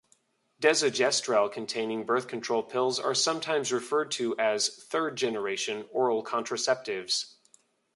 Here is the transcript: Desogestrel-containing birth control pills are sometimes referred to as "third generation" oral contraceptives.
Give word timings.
Desogestrel-containing 0.59 2.07
birth 2.07 2.27
control 2.27 2.63
pills 2.63 2.99
are 2.99 3.13
sometimes 3.13 3.71
referred 3.71 4.09
to 4.09 4.35
as 4.39 4.69
"third 4.85 5.15
generation" 5.15 5.87
oral 5.91 6.23
contraceptives. 6.23 7.35